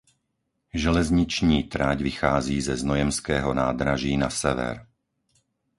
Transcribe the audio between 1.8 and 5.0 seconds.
vychází ze znojemského nádraží na sever.